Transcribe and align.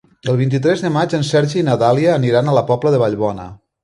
El 0.31 0.37
vint-i-tres 0.37 0.79
de 0.85 0.89
maig 0.95 1.11
en 1.17 1.25
Sergi 1.27 1.59
i 1.61 1.63
na 1.67 1.75
Dàlia 1.83 2.15
aniran 2.21 2.49
a 2.49 2.57
la 2.59 2.65
Pobla 2.71 2.95
de 2.97 3.03
Vallbona. 3.03 3.47